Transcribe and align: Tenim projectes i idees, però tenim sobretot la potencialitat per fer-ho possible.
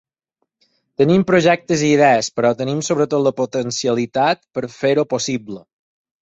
Tenim 1.01 1.25
projectes 1.31 1.83
i 1.87 1.89
idees, 1.97 2.29
però 2.39 2.51
tenim 2.61 2.79
sobretot 2.87 3.27
la 3.27 3.33
potencialitat 3.43 4.43
per 4.59 4.65
fer-ho 4.79 5.05
possible. 5.15 5.63